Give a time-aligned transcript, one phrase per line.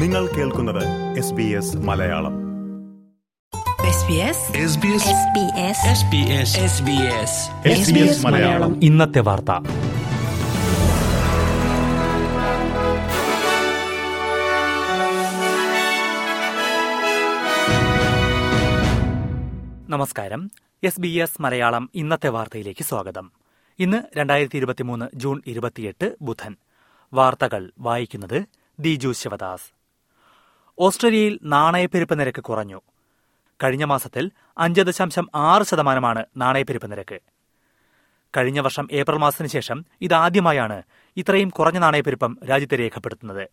[0.00, 2.50] നിങ്ങൾ കേൾക്കുന്നത് S B S Malayalam.
[7.68, 8.84] SBS Malayalam.
[8.84, 9.50] ഇന്നത്തെ വാർത്ത.
[19.88, 20.50] നമസ്കാരം.
[20.82, 23.32] എസ് ബി എസ് മലയാളം ഇന്നത്തെ വാർത്തയിലേക്ക് സ്വാഗതം.
[23.78, 26.56] ഇന്ന് രണ്ടായിരത്തി ഇരുപത്തിമൂന്ന് ജൂൺ ഇരുപത്തിയെട്ട് ബുധൻ.
[27.12, 28.44] വാർത്തകൾ വായിക്കുന്നത്
[28.80, 29.79] ദിജു ശിവദാസ്.
[30.82, 32.80] ഓസ്ട്രേലിയയിൽ നാണയപ്പെരുപ്പ് നിരക്ക് കുറഞ്ഞു.
[33.62, 37.18] കഴിഞ്ഞ മാസത്തിൽ അഞ്ച് ദശാംശം ആറ് ശതമാനമാണ് നാണയപ്പെരുപ്പ് നിരക്ക്.
[38.36, 40.82] കഴിഞ്ഞ വർഷം ഏപ്രിൽ മാസത്തിന് ശേഷം ഇതാദ്യമായാണ്
[41.16, 43.48] ഇത്രയും കുറഞ്ഞ നാണയപ്പെരുപ്പം രാജ്യത്തെ രേഖപ്പെടുത്തുന്നത്.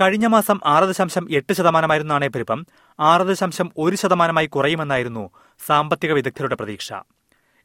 [0.00, 2.66] കഴിഞ്ഞ മാസം ആറ് ദശാംശം എട്ട് ശതമാനമായിരുന്ന നാണയപ്പെരുപ്പം
[3.00, 5.30] ആറ് ദശാംശം ഒരു ശതമാനമായി കുറയുമെന്നായിരുന്നു
[5.66, 6.92] സാമ്പത്തിക വിദഗ്ധരുടെ പ്രതീക്ഷ.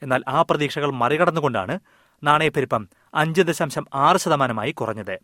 [0.01, 1.79] എന്നാൽ ആ പ്രതീക്ഷകൾ മറികടന്നുകൊണ്ടാണ്
[2.23, 5.19] നാണയപ്പെരുപ്പം അഞ്ച് ദശാംശം ആറ് ശതമാനമായി കുറഞ്ഞത്.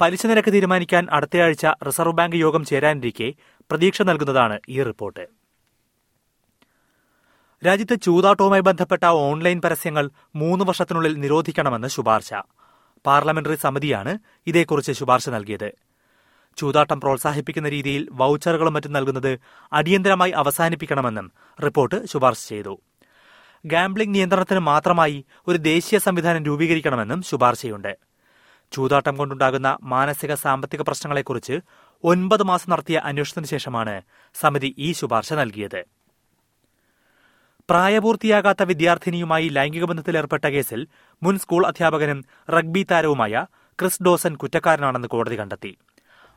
[0.00, 3.34] പലിശ നിരക്ക് തീരുമാനിക്കാൻ അടുത്തയാഴ്ച റിസർവ് ബാങ്ക് യോഗം ചേരാനിരിക്കെ
[3.70, 5.26] പ്രതീക്ഷ നൽകുന്നതാണ് ഈ റിപ്പോർട്ട്.
[7.66, 12.34] രാജ്യത്ത് ചൂതാട്ടവുമായി ബന്ധപ്പെട്ട ഓൺലൈൻ പരസ്യങ്ങൾ മൂന്ന് വർഷത്തിനുള്ളിൽ നിരോധിക്കണമെന്ന് ശുപാർശ.
[13.06, 15.72] പാർലമെന്ററി സമിതിയാണ് ഇതേക്കുറിച്ച് ശുപാർശ നൽകിയത്.
[16.56, 19.40] ചൂതാട്ടം പ്രോത്സാഹിപ്പിക്കുന്ന രീതിയിൽ വൌച്ചറുകളും മറ്റും നൽകുന്നത്
[19.72, 21.32] അടിയന്തരമായി അവസാനിപ്പിക്കണമെന്നും
[21.64, 22.80] റിപ്പോർട്ട് ശുപാർശ ചെയ്തു.
[23.64, 28.07] ഗാംബ്ലിംഗ് നിയന്ത്രണത്തിന് മാത്രമായി ഒരു ദേശീയ സംവിധാനം രൂപീകരിക്കണമെന്നും ശുപാർശയുണ്ട്.
[28.72, 31.56] ചൂതാട്ടം കൊണ്ടുണ്ടാകുന്ന മാനസിക സാമ്പത്തിക പ്രശ്നങ്ങളെക്കുറിച്ച്
[32.04, 33.94] ഒൻപത് മാസം നടത്തിയ അന്വേഷണത്തിന് ശേഷമാണ്
[34.36, 35.80] സമിതി ഈ ശുപാർശ നൽകിയത്.
[37.70, 40.80] പ്രായപൂർത്തിയാകാത്ത വിദ്യാർത്ഥിനിയുമായി ലൈംഗിക ബന്ധത്തിലേർപ്പെട്ട കേസിൽ
[41.22, 42.20] മുൻ സ്കൂൾ അധ്യാപകനും
[42.56, 43.44] റഗ്ബി താരവുമായ
[43.78, 45.72] ക്രിസ് ഡോസൻ കുറ്റക്കാരനാണെന്ന് കോടതി കണ്ടെത്തി.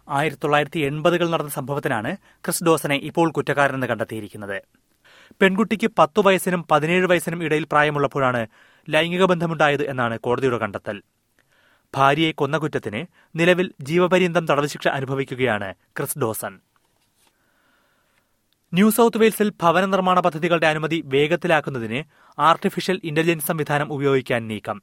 [0.07, 2.11] ആയിരത്തി തൊള്ളായിരത്തി എൺപതുകൾ നടന്ന സംഭവത്തിനാണ്
[2.45, 4.57] ക്രിസ് ഡോസനെ ഇപ്പോൾ കുറ്റക്കാരനെന്ന് കണ്ടെത്തിയിരിക്കുന്നത്.
[5.41, 8.41] പെൺകുട്ടിക്ക് പത്തു വയസ്സിനും പതിനേഴ് വയസ്സിനും ഇടയിൽ പ്രായമുള്ളപ്പോഴാണ്
[8.87, 10.97] ലൈംഗിക ബന്ധമുണ്ടായത് എന്നാണ് കോടതിയുടെ കണ്ടെത്തൽ.
[11.95, 16.59] ഭാര്യയെ കൊന്ന കുറ്റത്തിന് നിലവിൽ ജീവപര്യന്തം തടവ് ശിക്ഷ അനുഭവിക്കുകയാണ് ക്രിസ് ഡോസൺ.
[18.73, 22.04] ന്യൂ സൌത്ത് വെയിൽസിൽ ഭവന നിർമ്മാണ പദ്ധതികളുടെ അനുമതി വേഗത്തിലാക്കുന്നതിന്
[22.39, 24.82] ആർട്ടിഫിഷ്യൽ ഇന്റലിജൻസ് സംവിധാനം ഉപയോഗിക്കാൻ നീക്കം.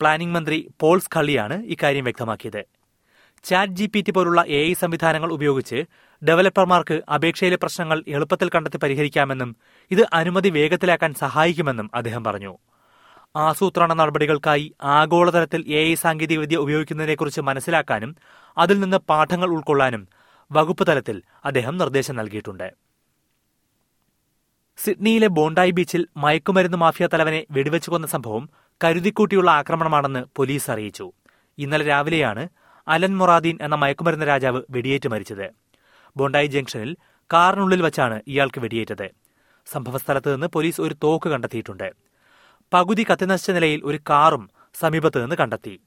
[0.00, 2.64] പ്ലാനിംഗ് മന്ത്രി പോൾസ് ഖള്ളിയാണ് ഇക്കാര്യം വ്യക്തമാക്കിയത്.
[3.44, 5.84] ചാറ്റ് ജി പി ടി പോലുള്ള എ ഐ സംവിധാനങ്ങൾ ഉപയോഗിച്ച്
[6.24, 9.56] ഡെവലപ്പർമാർക്ക് അപേക്ഷയിലെ പ്രശ്നങ്ങൾ എളുപ്പത്തിൽ കണ്ടെത്തി പരിഹരിക്കാമെന്നും
[9.90, 12.58] ഇത് അനുമതി വേഗത്തിലാക്കാൻ സഹായിക്കുമെന്നും അദ്ദേഹം പറഞ്ഞു.
[13.34, 18.16] ആസൂത്രണ നടപടികൾക്കായി ആഗോളതലത്തിൽ എ ഐ സാങ്കേതികവിദ്യ ഉപയോഗിക്കുന്നതിനെക്കുറിച്ച് മനസ്സിലാക്കാനും
[18.58, 20.08] അതിൽ നിന്ന് പാഠങ്ങൾ ഉൾക്കൊള്ളാനും
[20.52, 22.74] വകുപ്പ് തലത്തിൽ അദ്ദേഹം നിർദ്ദേശം നൽകിയിട്ടുണ്ട്.
[24.78, 28.50] സിഡ്നിയിലെ ബോണ്ടായി ബീച്ചിൽ മയക്കുമരുന്ന് മാഫിയ തലവനെ വെടിവെച്ചു കൊന്ന സംഭവം
[28.84, 31.12] കരുതിക്കൂട്ടിയുള്ള ആക്രമണമാണെന്ന് പോലീസ് അറിയിച്ചു.
[31.58, 32.48] ഇന്നലെ രാവിലെയാണ്
[32.88, 35.50] അലൻ മൊറാദീൻ എന്ന മയക്കുമരുന്ന് രാജാവ് വെടിയേറ്റ് മരിച്ചത്.
[36.16, 36.96] ബോണ്ടായി ജംഗ്ഷനിൽ
[37.32, 39.10] കാറിനുള്ളിൽ വച്ചാണ് ഇയാൾക്ക് വെടിയേറ്റത്.
[39.66, 42.11] സംഭവസ്ഥലത്ത് നിന്ന് പോലീസ് ഒരു തോക്ക് കണ്ടെത്തിയിട്ടുണ്ട്.
[42.72, 44.50] പകുതി കത്തിനശിച്ച നിലയിൽ ഒരു കാറും
[44.80, 45.80] സമീപത്ത് നിന്ന് കണ്ടെത്തി.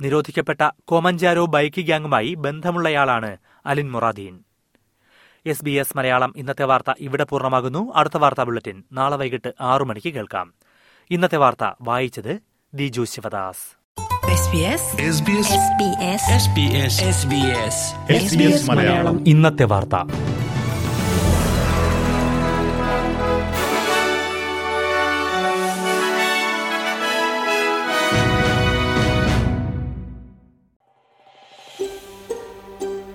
[0.00, 3.36] നിരോധിക്കപ്പെട്ട കോമഞ്ചാരോ ബൈക്ക് ഗ്യാങ്ങുമായി ബന്ധമുള്ളയാളാണ്
[3.66, 4.38] Alin Moradin.
[5.46, 7.92] S B S Malayalam ഇന്നത്തെ വാർത്ത ഇവിടെ പൂർണമാകുന്നു.
[7.96, 10.54] അടുത്ത വാർത്താ ബുള്ളറ്റിൻ നാളെ വൈകിട്ട് ആറു മണിക്ക് കേൾക്കാം.
[11.10, 12.40] ഇന്നത്തെ വാർത്ത വായിച്ചത്
[12.74, 13.78] ദിജു ശിവദാസ്.
[19.26, 20.27] ഇന്നത്തെ വാർത്ത.